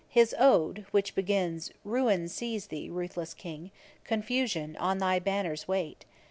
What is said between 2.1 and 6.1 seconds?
seize thee, ruthless King, Confusion on thy banners wait!"